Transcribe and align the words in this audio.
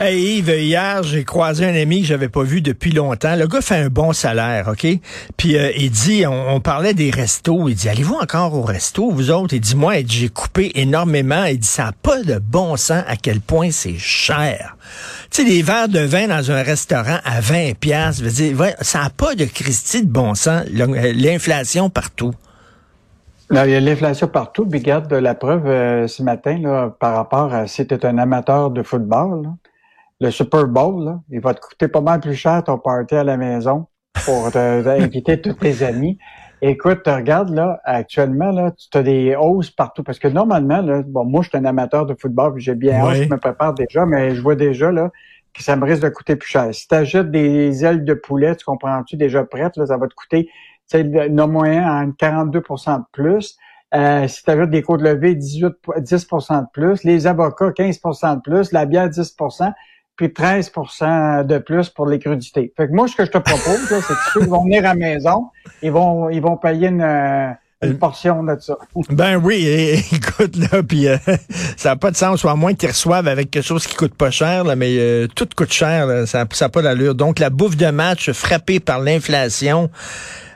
Hey 0.00 0.38
Yves, 0.38 0.48
hier, 0.48 1.04
j'ai 1.04 1.22
croisé 1.22 1.64
un 1.64 1.74
ami 1.80 2.00
que 2.00 2.08
j'avais 2.08 2.28
pas 2.28 2.42
vu 2.42 2.60
depuis 2.60 2.90
longtemps. 2.90 3.36
Le 3.36 3.46
gars 3.46 3.60
fait 3.60 3.76
un 3.76 3.88
bon 3.88 4.12
salaire, 4.12 4.66
OK? 4.66 4.84
Puis 5.36 5.56
euh, 5.56 5.70
il 5.76 5.90
dit, 5.90 6.24
on, 6.26 6.58
parlait 6.58 6.94
des 6.94 7.10
restos. 7.10 7.68
Il 7.68 7.76
dit, 7.76 7.88
allez-vous 7.88 8.16
encore 8.16 8.54
au 8.54 8.62
resto, 8.62 9.10
vous 9.12 9.30
autres? 9.30 9.54
Il 9.54 9.60
dit, 9.60 9.76
moi, 9.76 9.94
j'ai 10.04 10.28
coupé 10.30 10.72
énormément. 10.74 11.44
Il 11.44 11.60
dit, 11.60 11.68
ça 11.68 11.84
n'a 11.84 11.92
pas 11.92 12.20
de 12.22 12.40
bon 12.40 12.76
sens 12.76 13.04
à 13.06 13.14
quel 13.14 13.40
point 13.40 13.70
c'est 13.70 13.96
cher. 13.96 14.76
Tu 15.30 15.42
sais, 15.42 15.44
des 15.44 15.62
verres 15.62 15.88
de 15.88 16.00
vin 16.00 16.26
dans 16.26 16.50
un 16.50 16.62
restaurant 16.64 17.18
à 17.24 17.40
20 17.40 17.78
pièces, 17.78 18.20
ça 18.80 19.02
n'a 19.02 19.10
pas 19.10 19.36
de 19.36 19.44
Christie 19.44 20.04
de 20.04 20.10
bon 20.10 20.34
sens. 20.34 20.64
L'inflation 20.72 21.88
partout. 21.88 22.34
il 23.48 23.56
y 23.56 23.58
a 23.58 23.80
l'inflation 23.80 24.26
partout. 24.26 24.66
Puis 24.66 24.80
garde 24.80 25.12
la 25.12 25.36
preuve 25.36 25.66
euh, 25.66 26.08
ce 26.08 26.24
matin 26.24 26.58
là, 26.60 26.90
par 26.98 27.14
rapport 27.14 27.54
à 27.54 27.68
si 27.68 27.86
tu 27.86 27.94
un 28.02 28.18
amateur 28.18 28.70
de 28.70 28.82
football. 28.82 29.44
Là 29.44 29.50
le 30.24 30.30
Super 30.30 30.66
Bowl, 30.66 31.18
il 31.30 31.40
va 31.40 31.52
te 31.52 31.60
coûter 31.60 31.86
pas 31.86 32.00
mal 32.00 32.20
plus 32.20 32.34
cher 32.34 32.64
ton 32.64 32.78
party 32.78 33.14
à 33.14 33.24
la 33.24 33.36
maison 33.36 33.86
pour 34.24 34.56
inviter 34.56 35.40
tous 35.40 35.52
tes 35.52 35.82
amis. 35.82 36.18
Écoute, 36.62 37.02
regarde 37.06 37.50
là, 37.50 37.78
actuellement, 37.84 38.50
là, 38.50 38.72
tu 38.72 38.96
as 38.96 39.02
des 39.02 39.36
hausses 39.36 39.70
partout. 39.70 40.02
Parce 40.02 40.18
que 40.18 40.28
normalement, 40.28 40.80
là, 40.80 41.02
bon, 41.06 41.26
moi, 41.26 41.42
je 41.42 41.50
suis 41.50 41.58
un 41.58 41.64
amateur 41.66 42.06
de 42.06 42.14
football, 42.18 42.54
j'ai 42.56 42.74
bien 42.74 42.94
hâte, 42.94 43.16
je 43.16 43.28
me 43.28 43.36
prépare 43.36 43.74
déjà, 43.74 44.06
mais 44.06 44.34
je 44.34 44.40
vois 44.40 44.56
déjà 44.56 44.90
là 44.90 45.10
que 45.52 45.62
ça 45.62 45.76
me 45.76 45.84
risque 45.84 46.02
de 46.02 46.08
coûter 46.08 46.36
plus 46.36 46.48
cher. 46.48 46.74
Si 46.74 46.88
tu 46.88 46.94
achètes 46.94 47.30
des 47.30 47.84
ailes 47.84 48.04
de 48.04 48.14
poulet, 48.14 48.56
tu 48.56 48.64
comprends-tu 48.64 49.16
déjà 49.16 49.44
prêtes, 49.44 49.76
là, 49.76 49.86
ça 49.86 49.98
va 49.98 50.08
te 50.08 50.14
coûter 50.14 50.48
non 51.30 51.48
moyen 51.48 51.86
en 51.86 52.08
42% 52.10 52.98
de 52.98 53.04
plus. 53.12 53.58
Euh, 53.94 54.26
si 54.26 54.42
tu 54.42 54.50
achètes 54.50 54.70
des 54.70 54.82
côtes 54.82 55.02
levées, 55.02 55.34
18, 55.34 55.74
10% 55.98 56.60
de 56.62 56.66
plus. 56.72 57.04
Les 57.04 57.26
avocats, 57.26 57.70
15% 57.70 58.36
de 58.36 58.40
plus. 58.40 58.72
La 58.72 58.86
bière, 58.86 59.10
10 59.10 59.36
puis 60.16 60.32
13 60.32 60.72
de 61.44 61.58
plus 61.58 61.88
pour 61.88 62.06
les 62.06 62.18
crudités. 62.18 62.72
Fait 62.76 62.86
que 62.86 62.92
moi, 62.92 63.08
ce 63.08 63.16
que 63.16 63.24
je 63.24 63.30
te 63.30 63.38
propose, 63.38 63.80
c'est 63.88 64.00
que 64.00 64.14
ceux 64.32 64.40
qui 64.40 64.46
vont 64.46 64.62
venir 64.62 64.80
à 64.80 64.88
la 64.88 64.94
maison, 64.94 65.48
ils 65.82 65.90
vont, 65.90 66.30
ils 66.30 66.40
vont 66.40 66.56
payer 66.56 66.88
une, 66.88 67.02
euh, 67.02 67.50
une 67.82 67.98
portion 67.98 68.44
de 68.44 68.56
ça. 68.60 68.76
Ben 69.10 69.36
oui, 69.36 69.66
écoute, 70.12 70.56
là, 70.56 70.82
puis 70.82 71.08
euh, 71.08 71.16
ça 71.76 71.90
n'a 71.90 71.96
pas 71.96 72.10
de 72.10 72.16
sens, 72.16 72.40
soit 72.40 72.54
moins 72.54 72.74
qu'ils 72.74 72.90
reçoivent 72.90 73.28
avec 73.28 73.50
quelque 73.50 73.66
chose 73.66 73.86
qui 73.86 73.96
coûte 73.96 74.14
pas 74.14 74.30
cher, 74.30 74.64
là, 74.64 74.76
mais 74.76 74.96
euh, 74.98 75.26
tout 75.26 75.48
coûte 75.56 75.72
cher, 75.72 76.26
ça 76.26 76.46
n'a 76.60 76.68
pas 76.68 76.82
d'allure. 76.82 77.14
Donc, 77.14 77.40
la 77.40 77.50
bouffe 77.50 77.76
de 77.76 77.90
match 77.90 78.30
frappée 78.30 78.78
par 78.78 79.00
l'inflation, 79.00 79.90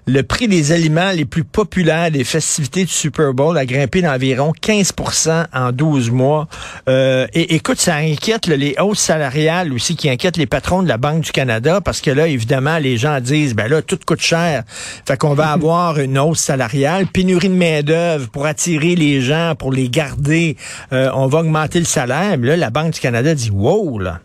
le 0.08 0.22
prix 0.22 0.48
des 0.48 0.72
aliments 0.72 1.10
les 1.10 1.26
plus 1.26 1.44
populaires 1.44 2.10
des 2.10 2.24
festivités 2.24 2.86
du 2.86 2.90
Super 2.90 3.34
Bowl 3.34 3.58
a 3.58 3.66
grimpé 3.66 4.00
d'environ 4.00 4.54
15% 4.58 5.44
en 5.52 5.70
12 5.70 6.10
mois. 6.10 6.48
Euh, 6.88 7.26
et 7.34 7.54
écoute, 7.54 7.78
ça 7.78 7.96
inquiète 7.96 8.46
les 8.46 8.74
hausses 8.80 9.00
salariales 9.00 9.70
aussi 9.70 9.96
qui 9.96 10.08
inquiètent 10.08 10.38
les 10.38 10.46
patrons 10.46 10.82
de 10.82 10.88
la 10.88 10.96
Banque 10.96 11.24
du 11.24 11.30
Canada 11.30 11.82
parce 11.82 12.00
que 12.00 12.10
là, 12.10 12.26
évidemment, 12.26 12.78
les 12.78 12.96
gens 12.96 13.20
disent, 13.20 13.54
ben 13.54 13.68
là, 13.68 13.82
tout 13.82 13.98
coûte 14.06 14.22
cher. 14.22 14.62
Fait 15.06 15.18
qu'on 15.18 15.34
va 15.34 15.48
avoir 15.52 15.98
une 15.98 16.18
hausse 16.18 16.40
salariale, 16.40 17.06
pénurie 17.06 17.50
de 17.50 17.54
main-d'œuvre 17.54 18.30
pour 18.30 18.46
attirer 18.46 18.94
les 18.94 19.20
gens, 19.20 19.56
pour 19.58 19.72
les 19.72 19.91
garder. 19.91 20.56
Euh, 20.94 21.10
on 21.14 21.26
va 21.26 21.41
augmenter 21.41 21.80
le 21.80 21.84
salaire. 21.84 22.38
Mais 22.38 22.48
là, 22.48 22.56
la 22.56 22.70
Banque 22.70 22.94
du 22.94 23.00
Canada 23.00 23.34
dit, 23.34 23.50
wow, 23.50 23.98
là. 23.98 24.20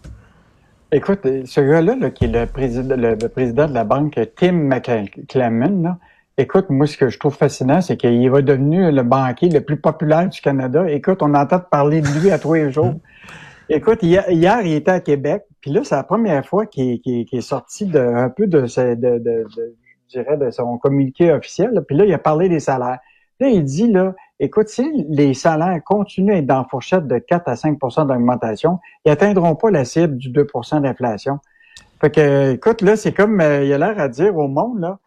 Écoute, 0.95 1.21
ce 1.45 1.59
gars-là, 1.59 2.11
qui 2.11 2.25
est 2.25 2.27
le 2.27 2.45
président, 2.45 2.95
le, 2.95 3.15
président 3.27 3.67
de 3.67 3.73
la 3.73 3.83
banque, 3.83 4.19
Tim 4.35 4.51
McClement, 4.51 5.97
écoute, 6.37 6.69
moi, 6.69 6.85
ce 6.85 6.97
que 6.97 7.09
je 7.09 7.17
trouve 7.17 7.35
fascinant, 7.35 7.81
c'est 7.81 7.97
qu'il 7.97 8.29
va 8.29 8.43
devenu 8.43 8.91
le 8.91 9.01
banquier 9.01 9.49
le 9.49 9.61
plus 9.61 9.77
populaire 9.77 10.29
du 10.29 10.39
Canada. 10.39 10.87
Écoute, 10.87 11.23
on 11.23 11.33
entend 11.33 11.61
parler 11.61 12.01
de 12.01 12.07
lui 12.19 12.29
à 12.29 12.37
tous 12.37 12.53
les 12.53 12.71
jours. 12.71 12.93
Écoute, 13.69 14.03
hier, 14.03 14.27
il 14.29 14.73
était 14.73 14.91
à 14.91 14.99
Québec, 14.99 15.45
puis 15.61 15.71
là, 15.71 15.81
c'est 15.83 15.95
la 15.95 16.03
première 16.03 16.45
fois 16.45 16.67
qu'il 16.67 17.01
est 17.07 17.41
sorti 17.41 17.87
de, 17.87 17.97
un 17.97 18.29
peu 18.29 18.45
de, 18.45 18.61
de, 18.93 19.17
de, 19.17 19.47
je 19.49 20.19
dirais, 20.19 20.37
de 20.37 20.51
son 20.51 20.77
communiqué 20.77 21.31
officiel. 21.31 21.71
Puis 21.87 21.97
là, 21.97 22.05
il 22.05 22.13
a 22.13 22.19
parlé 22.19 22.49
des 22.49 22.59
salaires. 22.59 22.99
Là, 23.39 23.49
il 23.49 23.63
dit, 23.63 23.91
là, 23.91 24.13
écoute, 24.39 24.69
si 24.69 25.05
les 25.09 25.33
salaires 25.33 25.79
continuent 25.83 26.33
à 26.33 26.37
être 26.37 26.45
dans 26.45 26.59
la 26.59 26.67
fourchette 26.69 27.07
de 27.07 27.17
4 27.17 27.47
à 27.47 27.53
5% 27.55 28.07
d'augmentation, 28.07 28.79
ils 29.05 29.11
atteindront 29.11 29.55
pas 29.55 29.71
la 29.71 29.85
cible 29.85 30.17
du 30.17 30.29
2% 30.29 30.81
d'inflation. 30.81 31.39
Fait 31.99 32.11
que, 32.11 32.51
écoute, 32.53 32.81
là, 32.81 32.95
c'est 32.95 33.13
comme, 33.13 33.39
euh, 33.41 33.63
il 33.63 33.73
a 33.73 33.77
l'air 33.77 33.99
à 33.99 34.09
dire 34.09 34.35
au 34.37 34.47
monde, 34.47 34.79
là, 34.79 34.99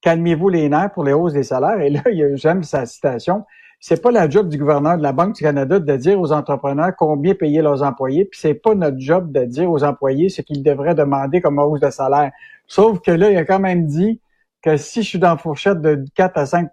calmez-vous 0.00 0.48
les 0.48 0.68
nerfs 0.68 0.92
pour 0.92 1.04
les 1.04 1.12
hausses 1.12 1.32
des 1.32 1.42
salaires. 1.42 1.80
Et 1.80 1.90
là, 1.90 2.02
j'aime 2.34 2.62
sa 2.62 2.86
citation. 2.86 3.44
C'est 3.80 4.00
pas 4.00 4.10
la 4.10 4.28
job 4.28 4.48
du 4.48 4.56
gouverneur 4.56 4.96
de 4.96 5.02
la 5.02 5.12
Banque 5.12 5.34
du 5.34 5.42
Canada 5.42 5.78
de 5.78 5.96
dire 5.96 6.18
aux 6.20 6.32
entrepreneurs 6.32 6.92
combien 6.96 7.34
payer 7.34 7.60
leurs 7.60 7.82
employés, 7.82 8.24
puis 8.24 8.40
c'est 8.40 8.54
pas 8.54 8.74
notre 8.74 8.98
job 8.98 9.32
de 9.32 9.44
dire 9.44 9.70
aux 9.70 9.84
employés 9.84 10.28
ce 10.28 10.40
qu'ils 10.40 10.62
devraient 10.62 10.94
demander 10.94 11.40
comme 11.40 11.58
hausse 11.58 11.80
de 11.80 11.90
salaire. 11.90 12.32
Sauf 12.66 13.00
que 13.00 13.10
là, 13.10 13.30
il 13.30 13.36
a 13.36 13.44
quand 13.44 13.58
même 13.58 13.86
dit 13.86 14.20
que 14.62 14.76
si 14.76 15.02
je 15.02 15.08
suis 15.08 15.18
dans 15.18 15.30
la 15.30 15.36
fourchette 15.36 15.80
de 15.80 16.04
4 16.14 16.38
à 16.38 16.46
5 16.46 16.70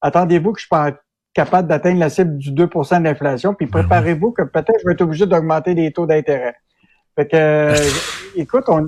attendez-vous 0.00 0.52
que 0.52 0.60
je 0.60 0.66
sois 0.66 0.92
capable 1.34 1.68
d'atteindre 1.68 2.00
la 2.00 2.08
cible 2.08 2.36
du 2.38 2.50
2% 2.52 3.02
d'inflation, 3.02 3.54
puis 3.54 3.66
ben 3.66 3.80
préparez-vous 3.80 4.32
que 4.32 4.42
peut-être 4.42 4.80
je 4.80 4.86
vais 4.86 4.94
être 4.94 5.02
obligé 5.02 5.26
d'augmenter 5.26 5.74
les 5.74 5.92
taux 5.92 6.06
d'intérêt. 6.06 6.54
Fait 7.14 7.26
que, 7.26 7.36
euh, 7.36 7.74
écoute, 8.36 8.64
on, 8.68 8.86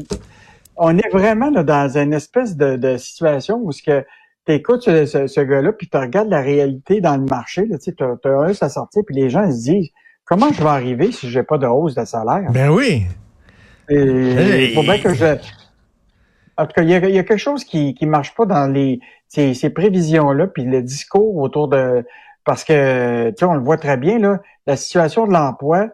on 0.77 0.97
est 0.97 1.09
vraiment 1.11 1.51
dans 1.51 1.99
une 1.99 2.15
espèce 2.15 2.57
de, 2.57 2.97
situation 2.97 3.61
où 3.63 3.73
ce 3.73 3.83
que 3.83 4.05
tu 4.47 4.53
écoutes 4.55 4.83
ce, 4.83 5.27
ce, 5.27 5.41
gars-là, 5.41 5.73
puis 5.73 5.89
tu 5.89 5.97
regardes 5.99 6.31
la 6.31 6.41
réalité 6.41 7.01
dans 7.01 7.17
le 7.17 7.25
marché, 7.25 7.67
tu 7.83 7.95
as, 8.03 8.29
as 8.31 8.65
à 8.65 8.69
sortir, 8.69 9.03
puis 9.07 9.15
les 9.15 9.29
gens 9.29 9.51
se 9.51 9.65
disent, 9.65 9.91
comment 10.25 10.51
je 10.53 10.63
vais 10.63 10.69
arriver 10.69 11.13
si 11.13 11.29
j'ai 11.29 11.43
pas 11.43 11.59
de 11.59 11.67
hausse 11.67 11.95
de 11.95 12.05
salaire? 12.05 12.51
Ben 12.51 12.71
oui. 12.71 13.05
Il 13.91 14.73
faut 14.75 14.83
bien 14.83 14.99
que 14.99 15.13
je... 15.13 15.37
En 16.59 16.67
tout 16.67 16.73
cas, 16.75 16.83
il 16.83 16.91
y 16.91 16.95
a, 16.95 17.01
quelque 17.01 17.37
chose 17.37 17.65
qui 17.65 17.95
qui 17.95 18.05
marche 18.05 18.35
pas 18.35 18.45
dans 18.45 18.71
les 18.71 19.01
ces, 19.29 19.55
ces 19.55 19.71
prévisions-là, 19.71 20.47
puis 20.49 20.65
le 20.65 20.83
discours 20.83 21.37
autour 21.37 21.69
de... 21.69 22.05
Parce 22.45 22.65
que, 22.65 23.31
tu 23.31 23.37
sais, 23.39 23.45
on 23.45 23.55
le 23.55 23.61
voit 23.61 23.77
très 23.77 23.97
bien, 23.99 24.19
là, 24.19 24.41
la 24.67 24.77
situation 24.77 25.27
de 25.27 25.33
l'emploi, 25.33 25.89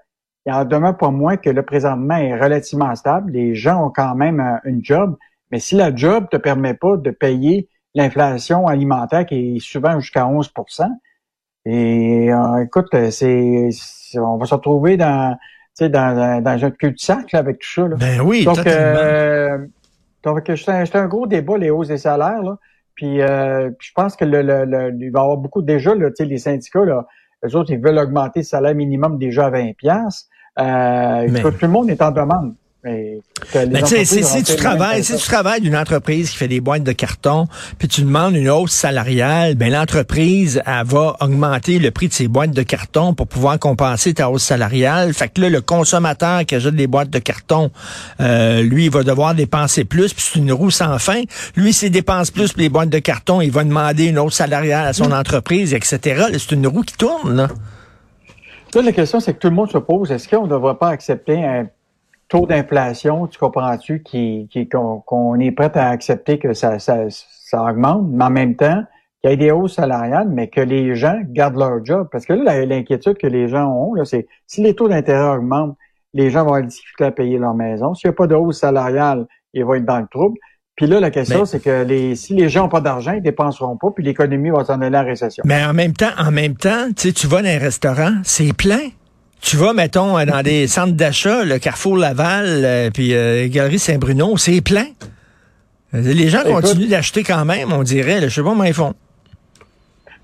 il 0.46 0.52
en 0.52 0.64
demeure 0.64 0.96
pas 0.96 1.10
moins 1.10 1.36
que 1.36 1.50
le 1.50 1.62
présentement 1.62 2.16
est 2.16 2.38
relativement 2.38 2.94
stable. 2.94 3.32
Les 3.32 3.54
gens 3.54 3.86
ont 3.86 3.90
quand 3.90 4.14
même 4.14 4.40
un, 4.40 4.60
une 4.64 4.84
job, 4.84 5.16
mais 5.50 5.58
si 5.58 5.74
la 5.74 5.94
job 5.94 6.28
te 6.30 6.36
permet 6.36 6.74
pas 6.74 6.96
de 6.96 7.10
payer 7.10 7.68
l'inflation 7.94 8.66
alimentaire 8.66 9.26
qui 9.26 9.56
est 9.56 9.58
souvent 9.60 9.98
jusqu'à 10.00 10.24
11% 10.24 10.88
et 11.66 12.30
euh, 12.30 12.64
écoute, 12.64 12.94
c'est, 13.10 13.70
on 14.16 14.36
va 14.36 14.46
se 14.46 14.54
retrouver 14.54 14.96
dans, 14.96 15.36
dans, 15.80 16.42
dans 16.42 16.64
un 16.64 16.70
cul-de-sac 16.70 17.32
avec 17.32 17.60
tout 17.60 17.70
ça. 17.70 17.88
Là. 17.88 17.96
Ben 17.96 18.20
oui, 18.20 18.44
donc, 18.44 18.66
euh, 18.66 19.66
donc 20.24 20.50
c'est 20.56 20.96
un, 20.96 21.06
gros 21.06 21.26
débat, 21.26 21.58
les 21.58 21.70
hausses 21.70 21.88
des 21.88 21.98
salaires. 21.98 22.42
Là. 22.42 22.58
Puis 22.94 23.20
euh, 23.20 23.70
je 23.78 23.90
pense 23.94 24.16
que 24.16 24.24
le, 24.24 24.42
le, 24.42 24.94
il 24.98 25.10
va 25.10 25.20
y 25.20 25.22
avoir 25.22 25.36
beaucoup 25.36 25.62
déjà, 25.62 25.94
là, 25.94 26.10
les 26.18 26.38
syndicats, 26.38 26.84
là, 26.84 27.06
eux 27.44 27.56
autres, 27.56 27.72
ils 27.72 27.80
veulent 27.80 27.98
augmenter 27.98 28.40
le 28.40 28.44
salaire 28.44 28.74
minimum 28.74 29.18
déjà 29.18 29.46
à 29.46 29.50
20 29.50 29.72
euh, 30.58 31.26
Tout 31.42 31.52
le 31.60 31.68
monde 31.68 31.90
est 31.90 32.00
en 32.00 32.10
demande. 32.10 32.54
Mais, 32.84 33.18
si, 34.04 34.42
tu 34.44 34.56
travailles, 34.56 35.02
si 35.02 35.16
tu 35.16 35.26
travailles 35.26 35.62
d'une 35.62 35.76
entreprise 35.76 36.30
qui 36.30 36.36
fait 36.36 36.48
des 36.48 36.60
boîtes 36.60 36.82
de 36.82 36.92
carton, 36.92 37.46
puis 37.78 37.88
tu 37.88 38.02
demandes 38.02 38.36
une 38.36 38.50
hausse 38.50 38.72
salariale, 38.72 39.54
ben 39.54 39.72
l'entreprise 39.72 40.60
elle 40.66 40.84
va 40.84 41.16
augmenter 41.20 41.78
le 41.78 41.90
prix 41.90 42.08
de 42.08 42.12
ses 42.12 42.28
boîtes 42.28 42.50
de 42.50 42.62
carton 42.62 43.14
pour 43.14 43.26
pouvoir 43.26 43.58
compenser 43.58 44.12
ta 44.12 44.28
hausse 44.28 44.42
salariale. 44.42 45.14
Fait 45.14 45.28
que 45.28 45.40
là, 45.40 45.48
le 45.48 45.62
consommateur 45.62 46.44
qui 46.44 46.56
achète 46.56 46.74
des 46.74 46.86
boîtes 46.86 47.08
de 47.08 47.18
carton, 47.18 47.70
euh, 48.20 48.62
lui, 48.62 48.84
il 48.84 48.90
va 48.90 49.02
devoir 49.02 49.34
dépenser 49.34 49.84
plus, 49.84 50.12
puis 50.12 50.22
c'est 50.22 50.38
une 50.38 50.52
roue 50.52 50.70
sans 50.70 50.98
fin. 50.98 51.22
Lui, 51.56 51.72
s'il 51.72 51.90
dépense 51.90 52.30
plus 52.30 52.52
pour 52.52 52.60
les 52.60 52.68
boîtes 52.68 52.90
de 52.90 52.98
carton, 52.98 53.40
il 53.40 53.50
va 53.50 53.64
demander 53.64 54.06
une 54.08 54.18
hausse 54.18 54.34
salariale 54.34 54.86
à 54.86 54.92
son 54.92 55.08
mm. 55.08 55.14
entreprise, 55.14 55.72
etc. 55.72 56.26
C'est 56.32 56.52
une 56.52 56.66
roue 56.66 56.82
qui 56.82 56.96
tourne, 56.96 57.34
là. 57.34 57.48
Là, 58.74 58.82
la 58.82 58.92
question, 58.92 59.20
c'est 59.20 59.34
que 59.34 59.38
tout 59.38 59.48
le 59.48 59.54
monde 59.54 59.70
se 59.70 59.78
pose, 59.78 60.10
est-ce 60.10 60.28
qu'on 60.28 60.46
ne 60.46 60.50
devrait 60.50 60.74
pas 60.74 60.88
accepter 60.88 61.44
un 61.44 61.68
taux 62.34 62.46
d'inflation, 62.46 63.28
tu 63.28 63.38
comprends-tu, 63.38 64.02
qui, 64.02 64.48
qui, 64.50 64.68
qu'on 64.68 65.38
est 65.38 65.52
prêt 65.52 65.70
à 65.74 65.90
accepter 65.90 66.40
que 66.40 66.52
ça, 66.52 66.80
ça, 66.80 67.04
ça 67.08 67.62
augmente, 67.62 68.08
mais 68.10 68.24
en 68.24 68.30
même 68.30 68.56
temps, 68.56 68.82
qu'il 69.20 69.30
y 69.30 69.34
ait 69.34 69.36
des 69.36 69.52
hausses 69.52 69.74
salariales, 69.74 70.28
mais 70.28 70.48
que 70.48 70.60
les 70.60 70.96
gens 70.96 71.16
gardent 71.28 71.58
leur 71.58 71.84
job. 71.84 72.08
Parce 72.10 72.26
que 72.26 72.32
là, 72.32 72.64
l'inquiétude 72.66 73.18
que 73.18 73.28
les 73.28 73.46
gens 73.46 73.66
ont, 73.66 73.94
là, 73.94 74.04
c'est 74.04 74.26
si 74.48 74.62
les 74.62 74.74
taux 74.74 74.88
d'intérêt 74.88 75.36
augmentent, 75.36 75.76
les 76.12 76.30
gens 76.30 76.40
vont 76.40 76.54
avoir 76.54 76.62
difficulté 76.64 77.04
à 77.04 77.12
payer 77.12 77.38
leur 77.38 77.54
maison. 77.54 77.94
S'il 77.94 78.08
n'y 78.08 78.14
a 78.14 78.16
pas 78.16 78.26
de 78.26 78.34
hausse 78.34 78.58
salariale, 78.58 79.26
ils 79.52 79.64
vont 79.64 79.74
être 79.74 79.84
dans 79.84 80.00
le 80.00 80.08
trouble. 80.10 80.36
Puis 80.74 80.86
là, 80.86 80.98
la 80.98 81.12
question, 81.12 81.44
c'est 81.44 81.60
que 81.60 81.84
les, 81.84 82.16
si 82.16 82.34
les 82.34 82.48
gens 82.48 82.64
n'ont 82.64 82.68
pas 82.68 82.80
d'argent, 82.80 83.12
ils 83.12 83.22
dépenseront 83.22 83.76
pas, 83.76 83.92
puis 83.92 84.02
l'économie 84.02 84.50
va 84.50 84.64
s'en 84.64 84.80
aller 84.80 84.98
en 84.98 85.04
récession. 85.04 85.44
Mais 85.46 85.64
en 85.64 85.72
même 85.72 85.92
temps, 85.92 86.10
en 86.18 86.32
même 86.32 86.56
temps, 86.56 86.88
tu 86.96 87.28
vas 87.28 87.42
dans 87.42 87.48
un 87.48 87.58
restaurant, 87.58 88.14
c'est 88.24 88.52
plein. 88.52 88.90
Tu 89.44 89.56
vas, 89.56 89.74
mettons, 89.74 90.24
dans 90.24 90.42
des 90.42 90.66
centres 90.66 90.94
d'achat, 90.94 91.44
le 91.44 91.58
Carrefour 91.58 91.98
Laval, 91.98 92.46
euh, 92.46 92.90
puis 92.90 93.14
euh, 93.14 93.46
Galerie 93.50 93.78
Saint-Bruno, 93.78 94.38
c'est 94.38 94.62
plein. 94.62 94.86
Les 95.92 96.28
gens 96.28 96.42
continuent 96.44 96.88
d'acheter 96.88 97.22
quand 97.22 97.44
même, 97.44 97.70
on 97.70 97.82
dirait. 97.82 98.22
je 98.22 98.28
sais 98.28 98.42
pas 98.42 98.48
comment 98.48 98.64
ils 98.64 98.72
font. 98.72 98.94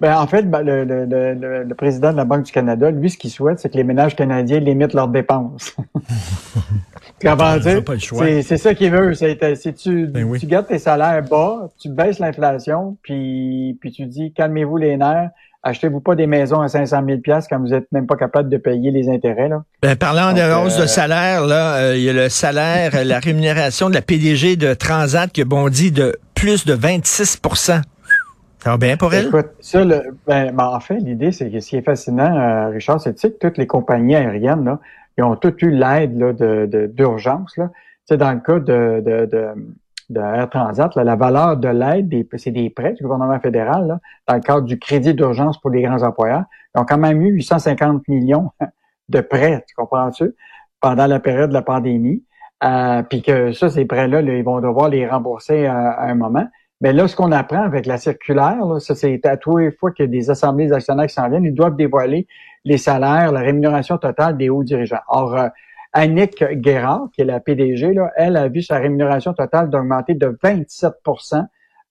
Ben, 0.01 0.17
en 0.17 0.27
fait, 0.27 0.51
ben, 0.51 0.63
le, 0.63 0.85
le, 0.85 1.05
le, 1.05 1.65
le, 1.65 1.75
président 1.75 2.13
de 2.13 2.17
la 2.17 2.25
Banque 2.25 2.45
du 2.45 2.53
Canada, 2.53 2.91
lui, 2.91 3.11
ce 3.11 3.19
qu'il 3.19 3.31
souhaite, 3.31 3.61
c'est 3.61 3.69
que 3.69 3.77
les 3.77 3.85
ménages 3.85 4.17
canadiens 4.17 4.59
limitent 4.59 4.95
leurs 4.95 5.09
dépenses. 5.09 5.77
c'est 7.21 8.57
ça 8.57 8.75
qu'il 8.75 8.91
veut. 8.91 9.13
C'est 9.13 9.55
si 9.57 9.75
tu, 9.75 10.07
ben 10.07 10.33
tu 10.39 10.47
gardes 10.47 10.67
tes 10.67 10.79
salaires 10.79 11.23
bas, 11.23 11.69
tu 11.79 11.91
baisses 11.91 12.19
l'inflation, 12.19 12.97
puis, 13.03 13.77
puis 13.83 13.93
tu 13.93 14.07
dis 14.07 14.33
calmez-vous 14.33 14.79
les 14.79 14.97
nerfs, 14.97 15.29
achetez-vous 15.63 16.01
pas 16.01 16.15
des 16.15 16.27
maisons 16.27 16.61
à 16.61 16.69
500 16.69 17.03
000 17.07 17.19
pièces 17.21 17.47
quand 17.49 17.59
vous 17.59 17.75
êtes 17.75 17.91
même 17.93 18.07
pas 18.07 18.17
capable 18.17 18.49
de 18.49 18.57
payer 18.57 18.91
les 18.91 19.09
intérêts. 19.09 19.49
Là? 19.49 19.63
Ben, 19.83 19.97
parlant 19.97 20.33
de 20.33 20.41
hausse 20.41 20.77
de 20.77 20.83
euh, 20.83 20.87
salaire, 20.87 21.47
là, 21.47 21.77
euh, 21.77 21.97
il 21.97 22.03
y 22.03 22.09
a 22.09 22.13
le 22.13 22.29
salaire, 22.29 23.05
la 23.05 23.19
rémunération 23.19 23.89
de 23.89 23.95
la 23.95 24.03
PDG 24.03 24.57
de 24.57 24.75
Transat 24.75 25.31
qui 25.31 25.45
bondit 25.45 25.93
de 25.93 26.17
plus 26.35 26.65
de 26.65 26.75
26 26.75 27.41
ça 28.63 28.73
va 28.73 28.77
bien 28.77 28.99
pour 28.99 29.15
elle? 29.15 29.29
Écoute, 29.29 29.53
ça, 29.61 29.85
le, 29.85 30.15
ben, 30.27 30.53
ben, 30.53 30.67
en 30.67 30.81
fait, 30.81 30.99
l'idée, 30.99 31.33
c'est 31.33 31.51
que 31.51 31.61
ce 31.61 31.71
qui 31.71 31.77
est 31.77 31.83
fascinant, 31.83 32.37
euh, 32.37 32.69
Richard, 32.69 33.01
c'est 33.01 33.15
que 33.15 33.29
toutes 33.29 33.57
les 33.57 33.67
compagnies 33.67 34.17
aériennes, 34.17 34.65
là, 34.65 34.81
ils 35.17 35.25
ont 35.25 35.35
toutes 35.35 35.63
eu 35.63 35.71
l'aide 35.71 36.19
de, 36.19 36.87
d'urgence. 36.95 37.57
Là. 37.57 37.69
Tu 37.69 38.15
sais, 38.15 38.17
dans 38.19 38.33
le 38.33 38.41
cas 38.41 38.59
de, 38.59 39.01
de, 39.01 39.27
de, 39.27 39.49
de 40.11 40.21
Air 40.21 40.51
Transat, 40.51 40.95
la 40.97 41.17
valeur 41.17 41.57
de 41.57 41.69
l'aide, 41.69 42.13
c'est 42.37 42.51
des 42.51 42.69
prêts 42.69 42.93
du 42.93 43.03
gouvernement 43.03 43.41
fédéral, 43.41 43.87
là, 43.87 43.99
dans 44.29 44.35
le 44.35 44.41
cadre 44.41 44.63
du 44.63 44.79
crédit 44.79 45.15
d'urgence 45.15 45.59
pour 45.59 45.71
les 45.71 45.83
grands 45.83 46.03
employeurs. 46.03 46.45
Ils 46.75 46.81
ont 46.81 46.85
quand 46.85 46.99
même 46.99 47.23
eu 47.23 47.31
850 47.31 48.07
millions 48.09 48.51
de 49.09 49.21
prêts, 49.21 49.65
tu 49.67 49.75
comprends-tu, 49.75 50.35
pendant 50.81 51.07
la 51.07 51.21
période 51.21 51.49
de 51.49 51.55
la 51.55 51.63
pandémie. 51.63 52.25
Euh, 52.63 53.03
puis 53.03 53.23
que 53.23 53.53
ça, 53.53 53.71
ces 53.71 53.87
prêts-là, 53.87 54.21
ils 54.21 54.45
vont 54.45 54.61
devoir 54.61 54.91
les 54.91 55.09
rembourser 55.09 55.65
à 55.67 56.03
un 56.03 56.15
moment. 56.15 56.47
Mais 56.83 56.93
là, 56.93 57.09
ce 57.09 57.17
qu'on 57.17 57.33
apprend 57.33 57.63
avec 57.63 57.87
la 57.87 57.99
circulaire, 57.99 58.65
là, 58.65 58.81
ça 58.81 58.95
c'est 58.95 59.25
à 59.27 59.37
tous 59.37 59.59
les 59.59 59.71
fois 59.71 59.91
a 59.99 60.07
des 60.07 60.31
assemblées 60.31 60.73
actionnaires 60.73 61.07
qui 61.07 61.15
s'en 61.15 61.29
viennent, 61.29 61.45
ils 61.45 61.55
doivent 61.55 61.77
dévoiler 61.77 62.27
les 62.65 62.79
salaires, 62.79 63.33
la 63.33 63.41
rémunération 63.41 63.99
totale 63.99 64.37
des 64.37 64.49
hauts 64.49 64.65
dirigeants. 64.65 65.01
Or, 65.09 65.37
euh, 65.37 65.49
Annick 65.93 66.45
Guérard, 66.45 67.09
qui 67.13 67.23
est 67.23 67.25
la 67.25 67.41
PDG, 67.41 67.95
là, 67.95 68.11
elle 68.17 68.37
a 68.37 68.49
vu 68.49 68.63
sa 68.63 68.79
rémunération 68.79 69.33
totale 69.35 69.71
d'augmenter 69.71 70.15
de 70.15 70.39
27% 70.43 71.47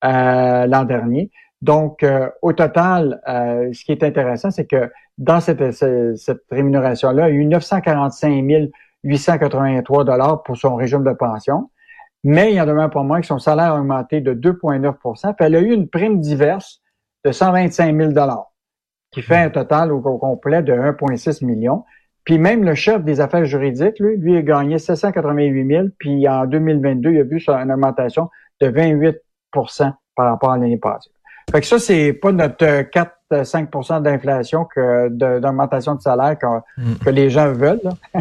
euh, 0.06 0.66
l'an 0.68 0.84
dernier. 0.86 1.32
Donc, 1.62 2.04
euh, 2.04 2.30
au 2.42 2.54
total, 2.54 3.22
euh, 3.28 3.70
ce 3.74 3.84
qui 3.84 3.92
est 3.92 4.04
intéressant, 4.04 4.52
c'est 4.52 4.66
que 4.66 4.90
dans 5.18 5.42
cette, 5.42 5.74
cette, 5.74 6.44
rémunération-là, 6.50 7.30
il 7.30 7.36
y 7.36 7.38
a 7.38 7.42
eu 7.42 7.46
945 7.46 8.70
883 9.04 10.04
dollars 10.06 10.44
pour 10.44 10.58
son 10.58 10.76
régime 10.76 11.04
de 11.04 11.12
pension 11.12 11.70
mais 12.24 12.52
il 12.52 12.56
y 12.56 12.62
en 12.62 12.66
demeure 12.66 12.90
pas 12.90 13.04
moins 13.04 13.22
que 13.22 13.28
son 13.28 13.40
salaire 13.40 13.74
a 13.74 13.80
augmenté 13.80 14.22
de 14.22 14.34
2,9% 14.34 15.36
Elle 15.40 15.56
a 15.56 15.60
eu 15.62 15.74
une 15.74 15.88
prime 15.88 16.20
diverse 16.20 16.82
de 17.24 17.32
125 17.32 17.96
000 17.96 18.12
qui 19.12 19.22
fait 19.22 19.38
un 19.38 19.50
total 19.50 19.92
au, 19.92 20.02
complet 20.02 20.62
de 20.62 20.74
1,6 20.74 21.46
million. 21.46 21.86
Puis 22.30 22.38
même 22.38 22.64
le 22.64 22.76
chef 22.76 23.04
des 23.04 23.22
affaires 23.22 23.44
juridiques, 23.46 23.98
lui, 24.00 24.16
lui 24.16 24.38
a 24.38 24.44
gagné 24.44 24.78
788 24.78 25.68
000, 25.68 25.88
puis 25.98 26.30
en 26.30 26.46
2022, 26.46 27.10
il 27.10 27.22
a 27.22 27.24
vu 27.24 27.44
une 27.48 27.72
augmentation 27.72 28.30
de 28.62 28.68
28% 28.68 29.94
par 30.16 30.30
rapport 30.30 30.52
à 30.52 30.60
l'année 30.60 30.78
passée. 30.78 31.10
Fait 31.52 31.60
que 31.60 31.66
ça, 31.66 31.80
c'est 31.80 32.14
pas 32.14 32.32
notre 32.32 32.84
4-5% 33.32 34.04
d'inflation 34.04 34.66
que 34.66 35.10
d'augmentation 35.10 35.96
de, 35.96 36.02
salaire 36.02 36.38
que, 36.38 36.46
hmm. 36.78 37.00
que, 37.04 37.10
les 37.10 37.32
gens 37.32 37.52
veulent. 37.52 37.82
Ah 38.14 38.20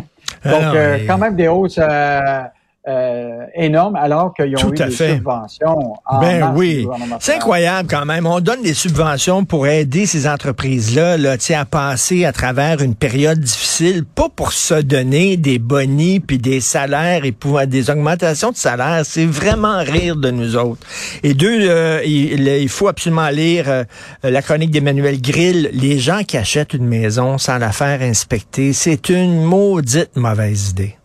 Donc, 0.53 0.75
euh, 0.75 0.99
quand 1.07 1.19
même 1.19 1.37
des 1.37 1.49
hausses 1.49 1.79
euh, 1.79 2.43
euh, 2.89 3.45
énorme 3.55 3.97
alors 3.97 4.33
qu'ils 4.33 4.57
ont 4.57 4.73
eu 4.73 4.75
des 4.75 4.91
subventions. 4.91 5.95
En 6.07 6.21
ben 6.21 6.53
oui, 6.57 6.89
c'est 7.21 7.35
incroyable 7.35 7.87
quand 7.91 8.07
même. 8.07 8.27
On 8.27 8.41
donne 8.41 8.63
des 8.63 8.73
subventions 8.73 9.45
pour 9.45 9.67
aider 9.67 10.07
ces 10.07 10.27
entreprises-là 10.27 11.19
là, 11.19 11.37
à 11.51 11.65
passer 11.67 12.25
à 12.25 12.33
travers 12.33 12.81
une 12.81 12.95
période 12.95 13.41
difficile, 13.41 14.05
pas 14.05 14.29
pour 14.35 14.53
se 14.53 14.75
donner 14.75 15.37
des 15.37 15.59
bonis 15.59 16.21
puis 16.21 16.39
des 16.39 16.61
salaires 16.61 17.27
et 17.27 17.33
pour 17.33 17.61
des 17.67 17.91
augmentations 17.91 18.53
de 18.53 18.57
salaire. 18.57 19.03
C'est 19.05 19.27
vraiment 19.27 19.81
rire 19.81 20.17
de 20.17 20.31
nous 20.31 20.57
autres. 20.57 20.81
Et 21.23 21.35
deux, 21.35 21.69
euh, 21.69 22.01
il, 22.05 22.69
faut 22.71 22.89
absolument 22.89 23.29
lire 23.29 23.65
euh, 23.69 23.85
la 24.23 24.41
chronique 24.41 24.71
d'Emmanuel 24.71 25.21
Grill. 25.21 25.69
Les 25.75 25.99
gens 25.99 26.23
qui 26.23 26.39
achètent 26.39 26.73
une 26.73 26.87
maison 26.87 27.37
sans 27.37 27.59
la 27.59 27.73
faire 27.73 28.01
inspecter, 28.01 28.73
c'est 28.73 29.11
une 29.11 29.43
maudite 29.43 30.17
mauvaise 30.17 30.71
idée. 30.71 30.99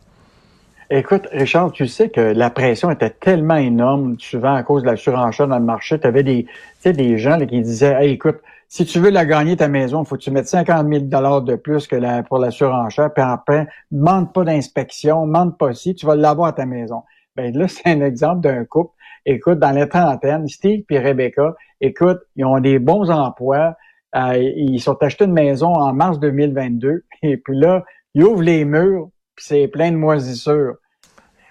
Écoute, 0.96 1.28
Richard, 1.32 1.72
tu 1.72 1.88
sais 1.88 2.10
que 2.12 2.22
la 2.22 2.52
pression 2.52 2.92
était 2.92 3.10
tellement 3.10 3.56
énorme, 3.56 4.16
souvent 4.20 4.54
à 4.54 4.62
cause 4.62 4.84
de 4.84 4.88
la 4.90 4.96
surenchère 4.96 5.48
dans 5.48 5.58
le 5.58 5.66
marché. 5.66 6.00
Tu 6.00 6.06
avais 6.06 6.22
des, 6.22 7.18
gens 7.18 7.40
qui 7.48 7.62
disaient 7.62 8.12
écoute, 8.12 8.38
si 8.70 8.86
tu 8.86 9.00
veux 9.00 9.10
la 9.10 9.26
gagner 9.26 9.58
ta 9.58 9.68
maison, 9.68 10.06
faut 10.06 10.18
que 10.18 10.22
tu 10.22 10.30
mettes 10.30 10.48
50 10.48 10.88
000 10.88 11.06
de 11.42 11.56
plus 11.56 11.88
que 11.88 11.96
la, 11.96 12.22
pour 12.22 12.38
la 12.38 12.52
surenchère, 12.52 13.12
puis 13.12 13.24
après, 13.24 13.68
demande 13.90 14.32
pas 14.34 14.44
d'inspection, 14.44 15.26
demande 15.26 15.58
pas 15.58 15.74
si, 15.74 15.96
tu 15.96 16.06
vas 16.06 16.16
l'avoir 16.16 16.50
à 16.50 16.54
ta 16.54 16.68
maison. 16.68 17.02
Ben 17.36 17.58
là, 17.58 17.68
c'est 17.68 17.90
un 17.90 18.02
exemple 18.02 18.42
d'un 18.42 18.64
couple. 18.64 18.94
Écoute, 19.26 19.58
dans 19.58 19.72
les 19.72 19.90
trentaines, 19.90 20.48
Steve 20.48 20.84
et 20.92 21.00
Rebecca, 21.00 21.56
écoute, 21.82 22.20
ils 22.36 22.46
ont 22.46 22.60
des 22.60 22.78
bons 22.78 23.10
emplois. 23.10 23.76
Euh, 24.16 24.38
ils 24.38 24.80
sont 24.80 25.02
achetés 25.02 25.26
une 25.26 25.34
maison 25.34 25.74
en 25.74 25.92
mars 25.92 26.20
2022. 26.20 27.04
Et 27.24 27.38
puis 27.38 27.58
là, 27.58 27.84
ils 28.14 28.24
ouvrent 28.24 28.44
les 28.44 28.64
murs, 28.64 29.10
puis 29.36 29.46
c'est 29.48 29.68
plein 29.68 29.92
de 29.92 29.98
moisissures. 29.98 30.76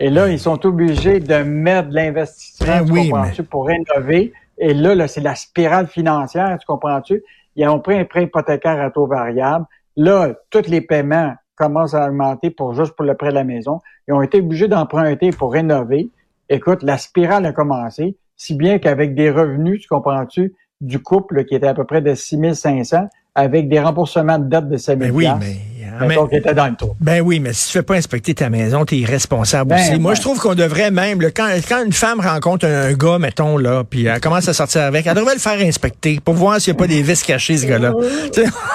Et 0.02 0.10
là, 0.10 0.28
ils 0.28 0.40
sont 0.40 0.66
obligés 0.66 1.20
de 1.20 1.44
mettre 1.44 1.90
de 1.90 1.94
l'investissement, 1.94 2.82
ben 2.82 3.30
tu 3.32 3.44
pour 3.44 3.68
rénover. 3.68 4.32
Et 4.58 4.74
là, 4.74 4.96
là 4.96 5.06
c'est 5.06 5.20
la 5.20 5.36
spirale 5.36 5.86
financière, 5.86 6.58
tu 6.58 6.66
comprends-tu? 6.66 7.22
Ils 7.54 7.68
ont 7.68 7.78
pris 7.78 7.96
un 7.96 8.04
prêt 8.04 8.24
hypothécaire 8.24 8.80
à 8.80 8.90
taux 8.90 9.06
variable. 9.06 9.64
Là, 9.96 10.32
tous 10.50 10.66
les 10.66 10.80
paiements 10.80 11.34
commencent 11.54 11.94
à 11.94 12.08
augmenter 12.08 12.50
pour 12.50 12.74
juste 12.74 12.96
pour 12.96 13.04
le 13.04 13.14
prêt 13.14 13.28
de 13.28 13.36
la 13.36 13.44
maison. 13.44 13.80
Ils 14.08 14.14
ont 14.14 14.22
été 14.22 14.40
obligés 14.40 14.66
d'emprunter 14.66 15.30
pour 15.30 15.52
rénover. 15.52 16.10
Écoute, 16.48 16.82
la 16.82 16.98
spirale 16.98 17.46
a 17.46 17.52
commencé, 17.52 18.16
si 18.34 18.56
bien 18.56 18.80
qu'avec 18.80 19.14
des 19.14 19.30
revenus, 19.30 19.82
tu 19.82 19.88
comprends-tu, 19.88 20.52
du 20.80 20.98
couple 20.98 21.44
qui 21.44 21.54
était 21.54 21.68
à 21.68 21.74
peu 21.74 21.84
près 21.84 22.02
de 22.02 22.12
6500, 22.12 23.06
avec 23.36 23.68
des 23.68 23.78
remboursements 23.78 24.40
de 24.40 24.48
dette 24.48 24.68
de 24.68 24.76
7 24.76 24.98
000 24.98 25.12
ben 25.12 25.16
oui, 25.16 25.28
mais 25.38 25.58
mais, 26.00 26.16
était 26.32 26.54
dans 26.54 26.66
le 26.66 26.76
trou. 26.76 26.94
Ben 27.00 27.20
oui, 27.20 27.40
mais 27.40 27.52
si 27.52 27.66
tu 27.66 27.72
fais 27.72 27.82
pas 27.82 27.94
inspecter 27.94 28.34
ta 28.34 28.50
maison, 28.50 28.84
tu 28.84 28.94
es 28.94 28.98
irresponsable 28.98 29.70
ben 29.70 29.80
aussi. 29.80 29.98
Moi, 29.98 30.14
je 30.14 30.20
trouve 30.20 30.38
qu'on 30.40 30.54
devrait 30.54 30.90
même, 30.90 31.20
quand, 31.34 31.48
quand 31.68 31.84
une 31.84 31.92
femme 31.92 32.20
rencontre 32.20 32.66
un, 32.66 32.92
gars, 32.92 33.18
mettons, 33.18 33.56
là, 33.56 33.84
puis 33.88 34.06
elle 34.06 34.20
commence 34.20 34.48
à 34.48 34.52
sortir 34.52 34.82
avec, 34.82 35.06
elle 35.06 35.14
devrait 35.14 35.34
le 35.34 35.40
faire 35.40 35.60
inspecter 35.60 36.20
pour 36.24 36.34
voir 36.34 36.60
s'il 36.60 36.72
n'y 36.72 36.78
a 36.78 36.80
pas 36.80 36.86
des 36.86 37.02
vis 37.02 37.22
cachées, 37.22 37.56
ce 37.56 37.66
gars-là. 37.66 37.92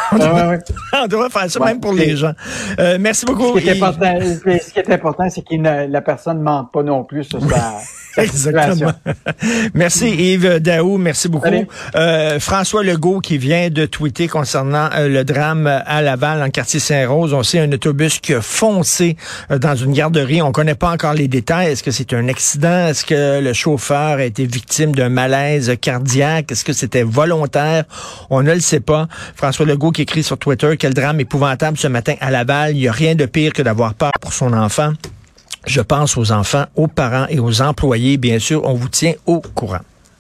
on, 0.12 1.08
devrait, 1.08 1.30
faire 1.30 1.50
ça 1.50 1.60
même 1.60 1.80
pour 1.80 1.94
les 1.94 2.16
gens. 2.16 2.34
Euh, 2.80 2.98
merci 3.00 3.26
beaucoup. 3.26 3.58
Ce 3.58 3.64
qui 3.64 3.70
est 3.70 3.82
important, 3.84 4.20
ce 4.20 4.72
qui 4.72 4.80
est 4.80 4.92
important, 4.92 5.30
c'est 5.30 5.42
que 5.42 5.56
la 5.90 6.02
personne 6.02 6.40
ne 6.40 6.44
mente 6.44 6.72
pas 6.72 6.84
non 6.84 7.04
plus 7.04 7.24
sur 7.24 7.42
sa... 7.50 7.76
Exactement. 8.18 8.92
merci 9.74 10.10
Yves 10.10 10.60
Daou, 10.60 10.98
merci 10.98 11.30
beaucoup. 11.30 11.48
Euh, 11.96 12.40
François 12.40 12.84
Legault 12.84 13.20
qui 13.20 13.38
vient 13.38 13.70
de 13.70 13.86
tweeter 13.86 14.28
concernant 14.28 14.90
euh, 14.96 15.08
le 15.08 15.24
drame 15.24 15.68
à 15.68 16.02
Laval, 16.02 16.42
en 16.42 16.50
quartier 16.50 16.80
On 17.08 17.44
sait 17.44 17.60
un 17.60 17.72
autobus 17.72 18.20
qui 18.20 18.34
a 18.34 18.42
foncé 18.42 19.18
euh, 19.52 19.60
dans 19.60 19.76
une 19.76 19.94
garderie. 19.94 20.42
On 20.42 20.52
connaît 20.52 20.76
pas 20.76 20.92
encore 20.92 21.14
les 21.14 21.28
détails. 21.28 21.72
Est-ce 21.72 21.84
que 21.84 21.92
c'est 21.92 22.14
un 22.14 22.28
accident? 22.28 22.88
Est-ce 22.88 23.06
que 23.06 23.42
le 23.42 23.54
chauffeur 23.54 24.18
a 24.18 24.24
été 24.24 24.46
victime 24.46 24.94
d'un 24.94 25.10
malaise 25.10 25.74
cardiaque? 25.82 26.52
Est-ce 26.52 26.64
que 26.64 26.74
c'était 26.74 27.04
volontaire? 27.04 27.86
On 28.30 28.44
ne 28.44 28.54
le 28.54 28.60
sait 28.60 28.80
pas. 28.80 29.08
François 29.36 29.66
Legault 29.66 29.92
qui 29.92 30.04
écrit 30.04 30.24
sur 30.24 30.38
Twitter 30.38 30.76
quel 30.78 30.94
drame 30.94 31.20
épouvantable 31.20 31.78
ce 31.78 31.88
matin 31.88 32.16
à 32.20 32.32
Laval. 32.32 32.76
Il 32.76 32.82
n'y 32.82 32.88
a 32.88 32.92
rien 32.92 33.16
de 33.16 33.26
pire 33.26 33.54
que 33.54 33.62
d'avoir 33.62 33.94
peur 33.94 34.12
pour 34.22 34.34
son 34.34 34.54
enfant. 34.54 34.94
Je 35.66 35.82
pense 35.82 36.18
aux 36.18 36.32
enfants, 36.32 36.66
aux 36.76 36.88
parents 36.88 37.28
et 37.30 37.40
aux 37.40 37.62
employés. 37.62 38.18
Bien 38.18 38.40
sûr, 38.40 38.64
on 38.64 38.74
vous 38.74 38.90
tient 38.90 39.14
au 39.26 39.42
courant. 39.42 39.82